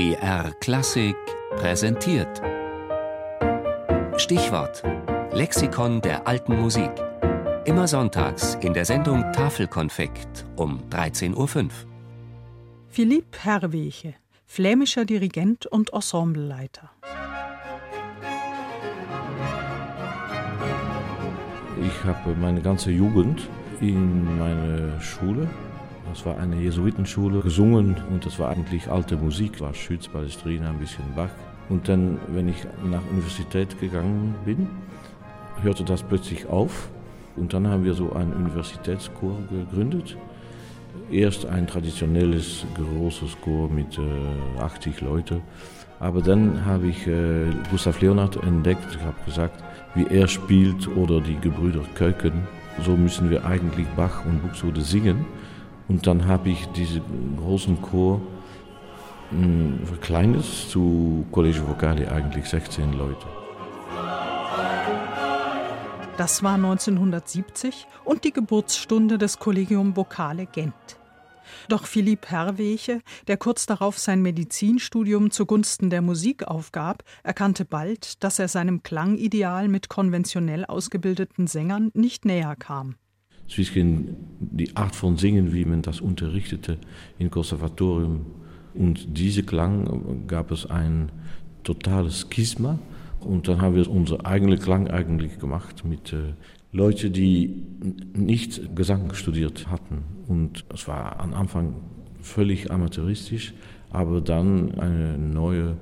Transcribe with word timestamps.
BR 0.00 0.52
Klassik 0.60 1.14
präsentiert. 1.56 2.40
Stichwort: 4.16 4.82
Lexikon 5.30 6.00
der 6.00 6.26
alten 6.26 6.58
Musik. 6.58 6.90
Immer 7.66 7.86
sonntags 7.86 8.54
in 8.62 8.72
der 8.72 8.86
Sendung 8.86 9.30
Tafelkonfekt 9.34 10.46
um 10.56 10.80
13.05 10.88 11.36
Uhr. 11.36 11.68
Philipp 12.88 13.44
Herwege, 13.44 14.14
flämischer 14.46 15.04
Dirigent 15.04 15.66
und 15.66 15.92
Ensembleleiter. 15.92 16.88
Ich 21.86 22.04
habe 22.04 22.34
meine 22.36 22.62
ganze 22.62 22.90
Jugend 22.90 23.50
in 23.82 24.38
meiner 24.38 24.98
Schule, 25.02 25.46
das 26.10 26.26
war 26.26 26.38
eine 26.38 26.56
Jesuitenschule, 26.56 27.40
gesungen 27.40 27.96
und 28.10 28.26
das 28.26 28.38
war 28.38 28.50
eigentlich 28.50 28.90
alte 28.90 29.16
Musik, 29.16 29.60
war 29.60 29.72
Schütz, 29.74 30.08
Palestrina, 30.08 30.70
ein 30.70 30.78
bisschen 30.78 31.04
Bach. 31.14 31.30
Und 31.68 31.88
dann, 31.88 32.18
wenn 32.28 32.48
ich 32.48 32.66
nach 32.84 33.02
Universität 33.12 33.78
gegangen 33.80 34.34
bin, 34.44 34.66
hörte 35.62 35.84
das 35.84 36.02
plötzlich 36.02 36.46
auf 36.48 36.90
und 37.36 37.54
dann 37.54 37.68
haben 37.68 37.84
wir 37.84 37.94
so 37.94 38.12
einen 38.12 38.32
Universitätschor 38.32 39.38
gegründet. 39.50 40.16
Erst 41.12 41.46
ein 41.46 41.68
traditionelles 41.68 42.66
großes 42.74 43.36
Chor 43.40 43.70
mit 43.70 43.96
äh, 43.98 44.60
80 44.60 45.00
Leuten, 45.02 45.42
aber 46.00 46.22
dann 46.22 46.64
habe 46.64 46.88
ich 46.88 47.06
äh, 47.06 47.46
Gustav 47.70 48.00
Leonard 48.00 48.36
entdeckt. 48.42 48.96
Ich 48.96 49.04
habe 49.04 49.16
gesagt, 49.24 49.62
wie 49.94 50.06
er 50.06 50.26
spielt 50.26 50.88
oder 50.96 51.20
die 51.20 51.36
Gebrüder 51.36 51.82
Köken. 51.94 52.32
So 52.84 52.96
müssen 52.96 53.30
wir 53.30 53.44
eigentlich 53.44 53.86
Bach 53.96 54.24
und 54.24 54.42
Buxtehude 54.42 54.80
singen. 54.80 55.24
Und 55.90 56.06
dann 56.06 56.28
habe 56.28 56.50
ich 56.50 56.66
diesen 56.66 57.36
großen 57.36 57.82
Chor 57.82 58.20
hm, 59.30 59.80
verkleinert 59.84 60.44
zu 60.44 61.26
Collegio 61.32 61.66
Vocale, 61.66 62.08
eigentlich 62.12 62.44
16 62.44 62.92
Leute. 62.92 63.26
Das 66.16 66.44
war 66.44 66.54
1970 66.54 67.88
und 68.04 68.22
die 68.22 68.32
Geburtsstunde 68.32 69.18
des 69.18 69.40
Collegium 69.40 69.96
Vocale 69.96 70.46
Gent. 70.46 70.74
Doch 71.68 71.86
Philipp 71.86 72.30
Herwege, 72.30 73.00
der 73.26 73.36
kurz 73.36 73.66
darauf 73.66 73.98
sein 73.98 74.22
Medizinstudium 74.22 75.32
zugunsten 75.32 75.90
der 75.90 76.02
Musik 76.02 76.44
aufgab, 76.44 77.02
erkannte 77.24 77.64
bald, 77.64 78.22
dass 78.22 78.38
er 78.38 78.46
seinem 78.46 78.84
Klangideal 78.84 79.66
mit 79.66 79.88
konventionell 79.88 80.64
ausgebildeten 80.64 81.48
Sängern 81.48 81.90
nicht 81.94 82.24
näher 82.24 82.54
kam. 82.54 82.94
Zwischen 83.50 84.16
die 84.38 84.76
Art 84.76 84.94
von 84.94 85.16
Singen, 85.16 85.52
wie 85.52 85.64
man 85.64 85.82
das 85.82 86.00
unterrichtete 86.00 86.78
im 87.18 87.30
Konservatorium 87.30 88.24
und 88.74 89.18
diese 89.18 89.42
Klang 89.42 90.26
gab 90.26 90.50
es 90.50 90.66
ein 90.66 91.10
totales 91.64 92.26
Schisma. 92.30 92.78
Und 93.20 93.48
dann 93.48 93.60
haben 93.60 93.74
wir 93.74 93.88
unseren 93.90 94.24
eigenen 94.24 94.58
Klang 94.58 94.88
eigentlich 94.88 95.38
gemacht 95.38 95.84
mit 95.84 96.12
äh, 96.12 96.34
Leute, 96.72 97.10
die 97.10 97.62
nicht 98.14 98.74
Gesang 98.74 99.12
studiert 99.12 99.68
hatten. 99.68 100.04
Und 100.26 100.64
es 100.72 100.88
war 100.88 101.20
am 101.20 101.34
Anfang 101.34 101.74
völlig 102.22 102.70
amateuristisch, 102.70 103.52
aber 103.90 104.20
dann 104.20 104.78
eine 104.78 105.18
neue 105.18 105.76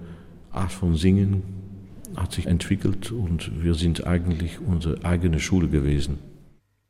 Art 0.50 0.72
von 0.72 0.96
Singen 0.96 1.42
hat 2.16 2.33
sich 2.33 2.46
entwickelt 2.46 3.12
und 3.12 3.62
wir 3.62 3.74
sind 3.74 4.06
eigentlich 4.06 4.61
unsere 4.61 5.05
eigene 5.05 5.39
Schule 5.39 5.69
gewesen. 5.69 6.19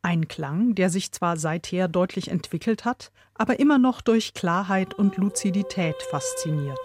Ein 0.08 0.26
Klang, 0.26 0.74
der 0.74 0.88
sich 0.88 1.12
zwar 1.12 1.36
seither 1.36 1.86
deutlich 1.86 2.30
entwickelt 2.30 2.86
hat, 2.86 3.12
aber 3.34 3.60
immer 3.60 3.76
noch 3.76 4.00
durch 4.00 4.32
Klarheit 4.32 4.94
und 4.94 5.18
Luzidität 5.18 5.96
fasziniert. 6.10 6.78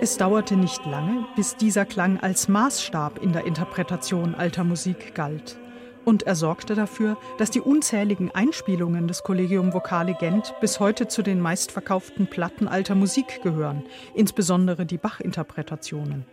Es 0.00 0.16
dauerte 0.16 0.56
nicht 0.56 0.84
lange, 0.84 1.26
bis 1.36 1.54
dieser 1.54 1.84
Klang 1.84 2.18
als 2.18 2.48
Maßstab 2.48 3.22
in 3.22 3.32
der 3.32 3.46
Interpretation 3.46 4.34
alter 4.34 4.64
Musik 4.64 5.14
galt. 5.14 5.61
Und 6.04 6.24
er 6.24 6.34
sorgte 6.34 6.74
dafür, 6.74 7.16
dass 7.38 7.50
die 7.50 7.60
unzähligen 7.60 8.30
Einspielungen 8.30 9.06
des 9.06 9.22
Collegium 9.22 9.72
Vocale 9.72 10.14
Gent 10.18 10.54
bis 10.60 10.80
heute 10.80 11.06
zu 11.06 11.22
den 11.22 11.40
meistverkauften 11.40 12.26
Platten 12.26 12.66
alter 12.66 12.94
Musik 12.94 13.40
gehören, 13.42 13.84
insbesondere 14.14 14.84
die 14.84 14.98
Bach-Interpretationen. 14.98 16.24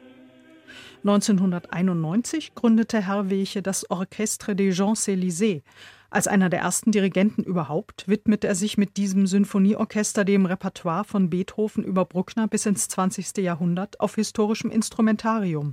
1991 1.04 2.56
gründete 2.56 3.06
Herwege 3.06 3.62
das 3.62 3.90
Orchestre 3.90 4.56
des 4.56 4.76
Champs-Élysées, 4.76 5.62
als 6.10 6.28
einer 6.28 6.50
der 6.50 6.62
ersten 6.62 6.92
Dirigenten 6.92 7.44
überhaupt 7.44 8.08
widmet 8.08 8.44
er 8.44 8.56
sich 8.56 8.78
mit 8.78 8.98
diesem 8.98 9.28
Sinfonieorchester 9.28 10.26
dem 10.26 10.48
Repertoire 10.48 11.04
von 11.04 11.30
Beethoven 11.30 11.84
über 11.84 12.04
Bruckner 12.06 12.48
bis 12.48 12.66
ins 12.66 12.88
20. 12.88 13.38
Jahrhundert 13.38 14.00
auf 14.00 14.16
historischem 14.16 14.72
Instrumentarium. 14.72 15.72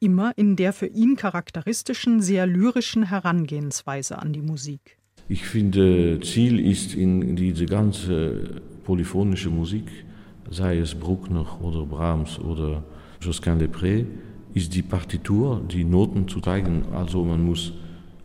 Immer 0.00 0.32
in 0.36 0.54
der 0.54 0.72
für 0.72 0.86
ihn 0.86 1.16
charakteristischen, 1.16 2.20
sehr 2.20 2.46
lyrischen 2.46 3.04
Herangehensweise 3.04 4.18
an 4.18 4.32
die 4.32 4.42
Musik. 4.42 4.96
Ich 5.28 5.44
finde, 5.44 6.20
Ziel 6.20 6.60
ist 6.60 6.94
in 6.94 7.34
diese 7.34 7.66
ganze 7.66 8.62
polyphonische 8.84 9.50
Musik, 9.50 9.90
sei 10.50 10.78
es 10.78 10.94
Bruckner 10.94 11.60
oder 11.60 11.84
Brahms 11.84 12.38
oder 12.38 12.84
Josquin 13.20 13.58
Lepré, 13.58 14.06
ist 14.54 14.72
die 14.74 14.82
Partitur, 14.82 15.62
die 15.68 15.84
Noten 15.84 16.28
zu 16.28 16.40
zeigen. 16.40 16.84
Also 16.92 17.24
man 17.24 17.44
muss 17.44 17.72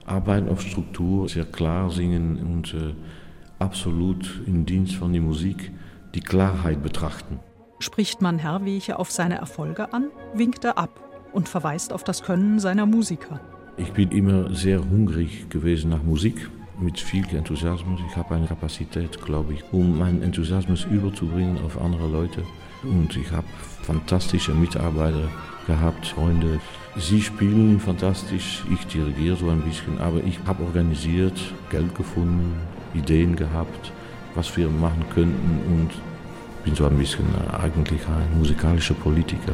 arbeiten 0.06 0.50
auf 0.50 0.62
Struktur, 0.62 1.28
sehr 1.28 1.46
klar 1.46 1.90
singen 1.90 2.38
und 2.38 2.74
äh, 2.76 2.94
absolut 3.58 4.42
im 4.46 4.66
Dienst 4.66 4.96
von 4.96 5.12
der 5.12 5.22
Musik 5.22 5.72
die 6.14 6.22
Klarheit 6.22 6.84
betrachten. 6.84 7.40
Spricht 7.80 8.22
man 8.22 8.38
Herwege 8.38 9.00
auf 9.00 9.12
seine 9.12 9.36
Erfolge 9.36 9.92
an, 9.92 10.10
winkt 10.36 10.64
er 10.64 10.78
ab 10.78 11.13
und 11.34 11.50
verweist 11.50 11.92
auf 11.92 12.04
das 12.04 12.24
Können 12.24 12.60
seiner 12.60 12.86
Musiker. 12.86 13.40
Ich 13.76 13.92
bin 13.92 14.12
immer 14.12 14.54
sehr 14.54 14.80
hungrig 14.80 15.50
gewesen 15.50 15.90
nach 15.90 16.04
Musik, 16.04 16.50
mit 16.80 17.00
viel 17.00 17.26
Enthusiasmus. 17.36 18.00
Ich 18.08 18.16
habe 18.16 18.36
eine 18.36 18.48
Kapazität, 18.48 19.22
glaube 19.24 19.54
ich, 19.54 19.64
um 19.72 19.98
meinen 19.98 20.22
Enthusiasmus 20.22 20.86
überzubringen 20.86 21.58
auf 21.66 21.82
andere 21.82 22.08
Leute. 22.08 22.44
Und 22.84 23.16
ich 23.16 23.32
habe 23.32 23.48
fantastische 23.82 24.54
Mitarbeiter 24.54 25.30
gehabt, 25.68 26.08
Freunde. 26.08 26.60
Sie 26.98 27.22
spielen 27.22 27.80
fantastisch, 27.80 28.64
ich 28.72 28.86
dirigiere 28.88 29.36
so 29.38 29.50
ein 29.50 29.62
bisschen, 29.62 29.98
aber 30.00 30.24
ich 30.24 30.38
habe 30.46 30.64
organisiert, 30.64 31.40
Geld 31.70 31.96
gefunden, 31.96 32.54
Ideen 32.94 33.36
gehabt, 33.36 33.92
was 34.36 34.56
wir 34.58 34.70
machen 34.70 35.06
könnten 35.14 35.60
und 35.68 35.90
bin 36.64 36.76
so 36.76 36.86
ein 36.86 36.98
bisschen 36.98 37.26
eigentlich 37.52 38.02
ein 38.08 38.38
musikalischer 38.38 38.94
Politiker. 38.94 39.54